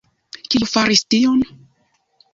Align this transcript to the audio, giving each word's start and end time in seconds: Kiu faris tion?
Kiu 0.53 0.69
faris 0.71 1.05
tion? 1.15 1.47